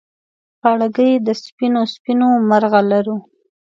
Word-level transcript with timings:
غاړګۍ 0.61 1.11
د 1.25 1.27
سپینو، 1.43 1.81
سپینو 1.93 2.29
مرغلرو 2.49 3.17